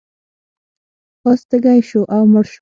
اس 1.27 1.39
تږی 1.49 1.79
شو 1.89 2.01
او 2.13 2.21
مړ 2.31 2.45
شو. 2.51 2.59